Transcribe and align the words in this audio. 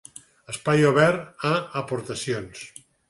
Espai 0.53 0.87
obert 0.91 1.45
a 1.49 1.51
aportacions. 1.83 2.65